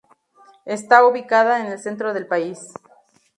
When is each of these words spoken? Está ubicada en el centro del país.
Está 0.65 1.05
ubicada 1.05 1.59
en 1.59 1.67
el 1.73 1.77
centro 1.77 2.11
del 2.15 2.25
país. 2.25 2.73